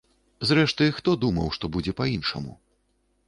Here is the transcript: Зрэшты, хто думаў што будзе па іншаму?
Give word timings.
Зрэшты, 0.51 0.87
хто 0.99 1.13
думаў 1.25 1.51
што 1.57 1.65
будзе 1.75 1.95
па 1.99 2.07
іншаму? 2.15 2.57